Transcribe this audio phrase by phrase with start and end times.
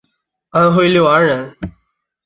[0.49, 1.55] 安徽六安人。